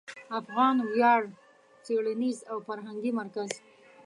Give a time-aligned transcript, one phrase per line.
[0.39, 1.21] افغان ویاړ
[1.85, 3.51] څېړنیز او فرهنګي مرکز